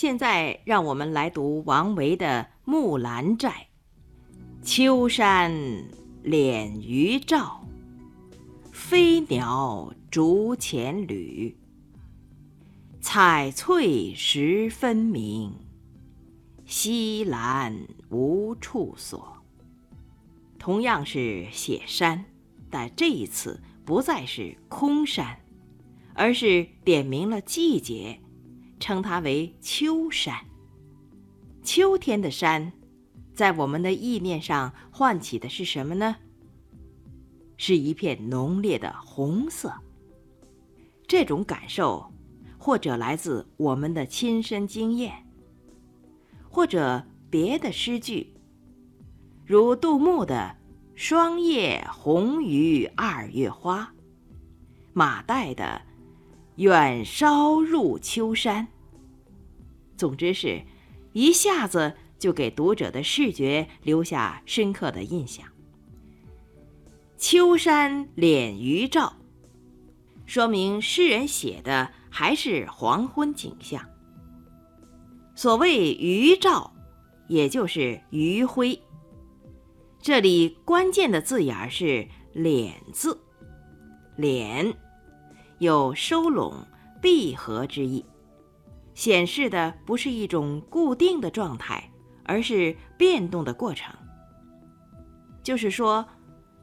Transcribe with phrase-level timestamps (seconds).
[0.00, 3.66] 现在让我们来读王维的《木兰寨》：
[4.64, 5.50] 秋山
[6.22, 7.66] 敛余照，
[8.70, 11.58] 飞鸟逐前旅。
[13.00, 15.52] 彩翠时分明，
[16.64, 17.76] 西兰
[18.08, 19.38] 无处所。
[20.60, 22.24] 同样是写山，
[22.70, 25.40] 但这一次不再是空山，
[26.14, 28.20] 而是点明了季节，
[28.78, 30.34] 称它为秋山。
[31.62, 32.72] 秋天的山，
[33.34, 36.16] 在我们的意念上唤起的是什么呢？
[37.56, 39.72] 是一片浓烈的红色。
[41.06, 42.12] 这种感受，
[42.58, 45.26] 或者来自我们的亲身经验，
[46.50, 48.34] 或者别的诗句。
[49.44, 50.54] 如杜牧的
[50.94, 53.92] “霜叶红于二月花”，
[54.92, 55.80] 马岱的
[56.58, 58.68] “远烧入秋山”。
[59.96, 60.62] 总之是，
[61.12, 65.46] 一下子就给读者的视觉留下深刻的印象。
[67.16, 69.12] 秋山敛余照，
[70.24, 73.84] 说明诗人写的还是黄昏景象。
[75.34, 76.72] 所谓余照，
[77.28, 78.80] 也就是余晖。
[80.00, 83.20] 这里关键的字眼是“敛”字
[84.16, 84.72] ，“敛”
[85.58, 86.54] 有收拢、
[87.00, 88.04] 闭合之意，
[88.94, 91.90] 显示的不是一种固定的状态，
[92.24, 93.94] 而是变动的过程。
[95.42, 96.06] 就是说，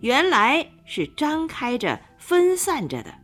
[0.00, 3.14] 原来是张开着、分散着的，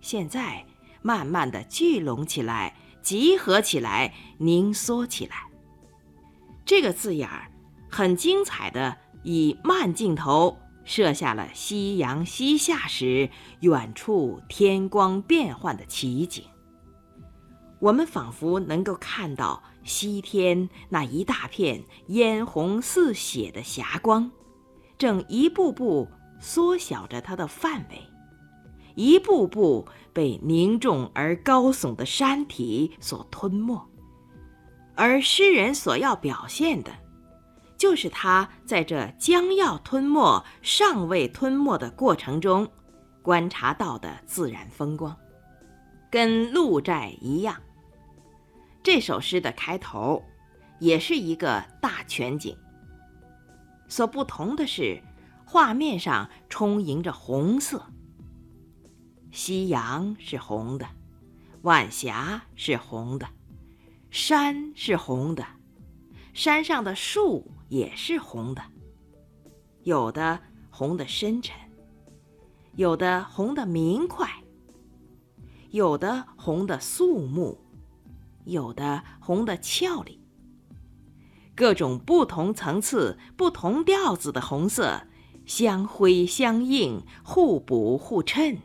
[0.00, 0.64] 现在
[1.02, 5.36] 慢慢的聚拢起来、集合起来、凝缩起来。
[6.64, 7.50] 这个字眼儿
[7.88, 8.96] 很精彩的。
[9.26, 10.54] 以慢镜头
[10.84, 16.44] 摄下了夕阳西下时远处天光变幻的奇景。
[17.80, 24.30] 我们仿佛能够看到西天那一大片嫣红似血的霞光，
[24.96, 26.08] 正一步步
[26.40, 28.00] 缩小着它的范围，
[28.94, 33.86] 一步步被凝重而高耸的山体所吞没。
[34.94, 37.03] 而诗人所要表现的。
[37.84, 42.66] 就是他在这将要吞没、尚未吞没的过程中，
[43.20, 45.14] 观察到的自然风光，
[46.10, 47.60] 跟鹿寨一样。
[48.82, 50.24] 这首诗的开头，
[50.78, 52.56] 也是一个大全景。
[53.86, 55.02] 所不同的是，
[55.44, 57.84] 画面上充盈着红色。
[59.30, 60.86] 夕阳是红的，
[61.60, 63.28] 晚霞是红的，
[64.10, 65.44] 山是红的，
[66.32, 67.50] 山上的树。
[67.68, 68.62] 也是红的，
[69.82, 71.56] 有的红的深沉，
[72.76, 74.28] 有的红的明快，
[75.70, 77.58] 有的红的肃穆，
[78.44, 80.20] 有的红的俏丽。
[81.56, 85.02] 各种不同层次、不同调子的红色，
[85.46, 88.58] 相辉相映，互补互衬，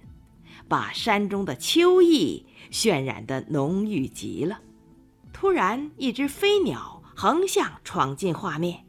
[0.68, 4.60] 把山中的秋意渲染得浓郁极了。
[5.32, 8.86] 突然，一只飞鸟横向闯进画面。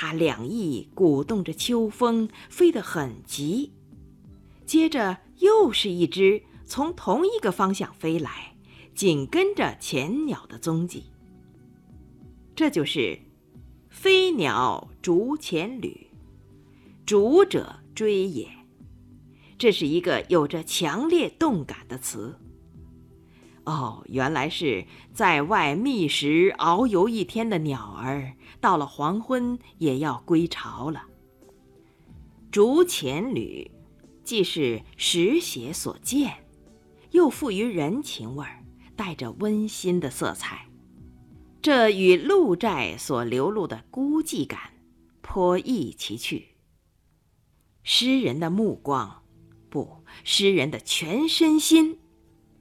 [0.00, 3.72] 它两翼鼓动着秋风，飞得很急。
[4.64, 8.54] 接着又是一只从同一个方向飞来，
[8.94, 11.06] 紧跟着前鸟的踪迹。
[12.54, 13.18] 这就是
[13.90, 16.06] “飞鸟逐前旅，
[17.04, 18.48] 逐者追也”。
[19.58, 22.38] 这是一个有着强烈动感的词。
[23.64, 31.04] 哦，原来是在外觅食遨游一天的鸟儿，到了黄昏也要归巢了。
[32.50, 33.70] 竹前旅，
[34.24, 36.44] 既是实写所见，
[37.10, 38.64] 又富于人情味儿，
[38.96, 40.66] 带着温馨的色彩。
[41.60, 44.74] 这与鹿寨所流露的孤寂感
[45.20, 46.56] 颇异其趣。
[47.82, 49.22] 诗人的目光，
[49.68, 51.98] 不，诗人的全身心。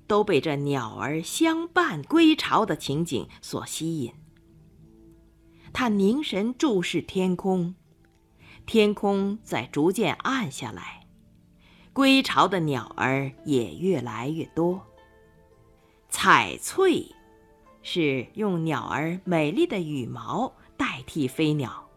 [0.07, 4.13] 都被这鸟儿相伴归巢的情景所吸引。
[5.73, 7.75] 他凝神注视天空，
[8.65, 11.05] 天空在逐渐暗下来，
[11.93, 14.85] 归巢的鸟儿也越来越多。
[16.09, 17.05] 彩翠，
[17.83, 21.89] 是用鸟儿美丽的羽毛代替飞鸟，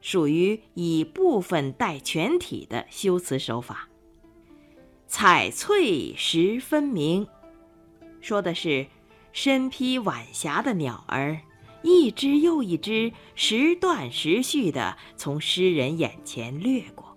[0.00, 3.88] 属于以部分代全体的修辞手法。
[5.06, 7.26] 彩翠时分明，
[8.20, 8.86] 说的是
[9.32, 11.40] 身披晚霞的鸟儿，
[11.84, 17.14] 一只又一只，时断时续地从诗人眼前掠过。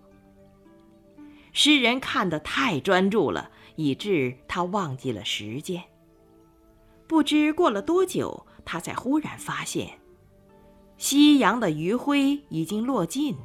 [1.53, 5.81] 诗人看得太专注了，以致他忘记了时间。
[7.07, 9.99] 不知过了多久，他才忽然发现，
[10.97, 13.37] 夕阳的余晖已经落尽，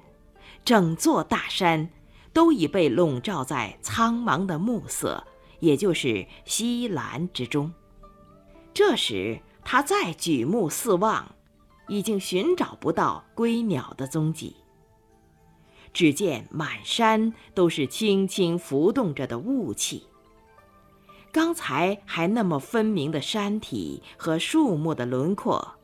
[0.65, 1.89] 整座大山
[2.33, 5.25] 都已被笼罩在苍茫的暮色，
[5.61, 7.73] 也就是西蓝之中。
[8.75, 11.35] 这时，他再举目四望，
[11.89, 14.57] 已经寻找不到归鸟的踪迹。
[15.93, 20.05] 只见满山都是轻轻浮动着的雾气。
[21.31, 25.75] 刚才还那么分明的山体和树木的轮廓，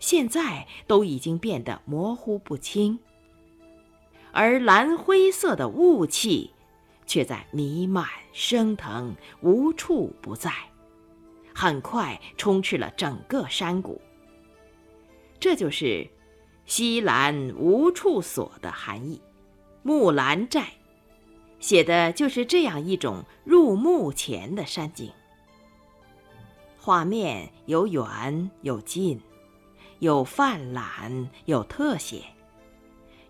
[0.00, 2.98] 现在都已经变得模糊不清。
[4.32, 6.50] 而蓝灰色的雾气，
[7.06, 10.52] 却在弥漫升腾，无处不在，
[11.58, 13.98] 很快充斥了整个山谷。
[15.40, 16.06] 这就是
[16.66, 19.22] “西兰无处所”的含义。
[19.82, 20.66] 木兰寨。
[21.58, 25.10] 写的就是这样一种入目前的山景。
[26.76, 29.18] 画面有远有近，
[30.00, 32.22] 有泛滥有特写，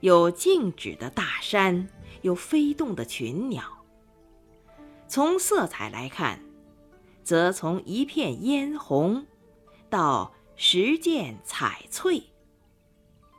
[0.00, 1.88] 有静止的大山，
[2.22, 3.62] 有飞动的群鸟。
[5.06, 6.40] 从色彩来看，
[7.26, 9.26] 则从一片嫣红，
[9.90, 12.23] 到十件彩翠，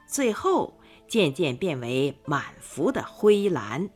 [0.06, 3.90] 最后渐渐变为满幅的灰蓝。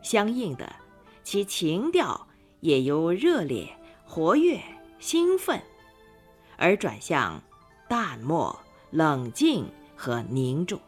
[0.00, 0.76] 相应的，
[1.24, 2.28] 其情调
[2.60, 3.68] 也由热烈、
[4.06, 4.60] 活跃、
[5.00, 5.60] 兴奋，
[6.56, 7.42] 而转向
[7.88, 8.56] 淡漠、
[8.92, 9.66] 冷静
[9.96, 10.80] 和凝重。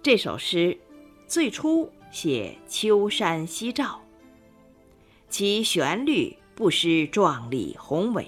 [0.00, 0.78] 这首诗
[1.26, 4.00] 最初写秋山夕照，
[5.28, 8.26] 其旋律不失壮丽宏伟，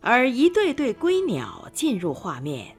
[0.00, 2.76] 而一对对归鸟进入画面，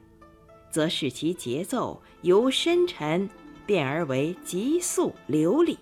[0.71, 3.29] 则使其节奏由深沉
[3.65, 5.77] 变而为急速流利。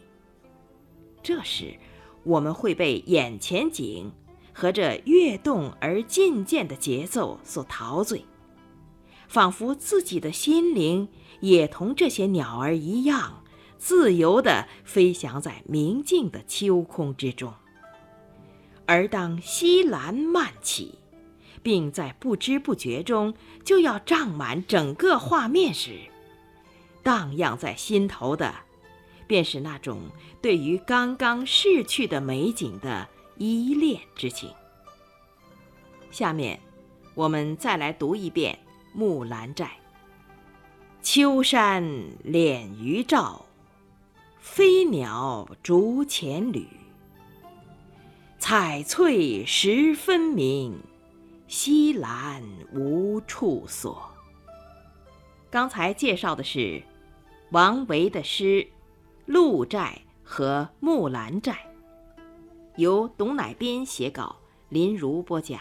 [1.22, 1.76] 这时，
[2.24, 4.12] 我们会被眼前景
[4.52, 8.26] 和这跃动而进渐的节奏所陶醉，
[9.28, 11.08] 仿佛自己的心灵
[11.42, 13.44] 也同这些鸟儿一样，
[13.78, 17.54] 自由地飞翔在明净的秋空之中。
[18.88, 20.98] 而当西蓝漫起，
[21.62, 26.00] 并在不知不觉中就要胀满整个画面时，
[27.04, 28.56] 荡漾在心头的。
[29.28, 30.00] 便是那种
[30.42, 33.06] 对于刚刚逝去的美景的
[33.36, 34.50] 依恋之情。
[36.10, 36.58] 下面，
[37.14, 38.58] 我们再来读一遍
[38.98, 39.66] 《木兰寨》：
[41.02, 41.84] 秋山
[42.24, 43.46] 敛余照，
[44.40, 46.66] 飞鸟逐前旅。
[48.50, 50.80] 彩翠十分明，
[51.50, 52.42] 西兰
[52.72, 54.10] 无处所。
[55.50, 56.82] 刚才介绍的是
[57.52, 58.66] 王维的诗。
[59.26, 61.58] 鹿寨和木兰寨，
[62.78, 64.38] 由董乃斌写稿，
[64.70, 65.60] 林如播讲。